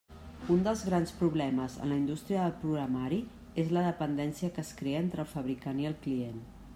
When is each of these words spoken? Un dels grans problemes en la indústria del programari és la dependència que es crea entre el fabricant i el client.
Un 0.53 0.61
dels 0.67 0.79
grans 0.85 1.11
problemes 1.19 1.75
en 1.83 1.91
la 1.93 1.97
indústria 1.99 2.45
del 2.47 2.55
programari 2.63 3.19
és 3.65 3.71
la 3.79 3.85
dependència 3.89 4.53
que 4.57 4.63
es 4.67 4.75
crea 4.83 5.05
entre 5.07 5.25
el 5.27 5.33
fabricant 5.37 5.85
i 5.85 5.89
el 5.91 5.99
client. 6.07 6.45